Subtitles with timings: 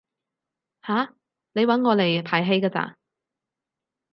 [0.81, 1.13] 吓？
[1.53, 2.95] 你搵我嚟排戲㗎咋？